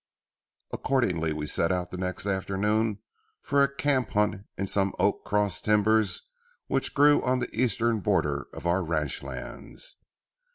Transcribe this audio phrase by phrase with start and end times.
[0.73, 3.03] Accordingly we set out the next afternoon
[3.43, 6.23] for a camp hunt in some oak cross timbers
[6.65, 9.97] which grew on the eastern border of our ranch lands.